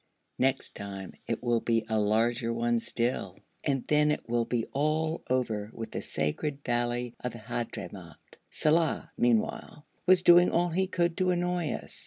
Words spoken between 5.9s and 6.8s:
the sacred